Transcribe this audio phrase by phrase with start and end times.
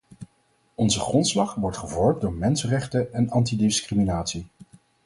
[0.75, 4.47] Onze grondslag wordt gevormd door mensenrechten en antidiscriminatie.